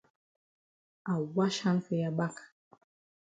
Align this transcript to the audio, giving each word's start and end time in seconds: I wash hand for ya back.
I 1.05 1.17
wash 1.35 1.59
hand 1.63 1.83
for 1.85 1.93
ya 1.93 2.09
back. 2.09 2.33